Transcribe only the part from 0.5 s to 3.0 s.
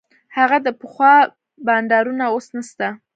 د پخوا بانډارونه اوس نسته.